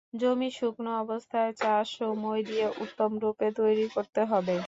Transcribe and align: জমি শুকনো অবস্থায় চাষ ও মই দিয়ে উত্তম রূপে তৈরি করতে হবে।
জমি 0.13 0.49
শুকনো 0.53 0.91
অবস্থায় 0.99 1.51
চাষ 1.57 1.89
ও 2.01 2.09
মই 2.21 2.39
দিয়ে 2.45 2.67
উত্তম 2.83 3.11
রূপে 3.23 3.47
তৈরি 3.57 3.85
করতে 3.93 4.21
হবে। 4.31 4.57